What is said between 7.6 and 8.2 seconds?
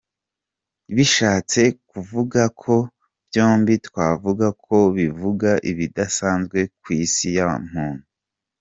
muntu.